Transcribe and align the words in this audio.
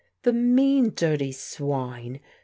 '"The 0.23 0.33
mean, 0.33 0.93
dirty 0.95 1.31
swine! 1.31 2.21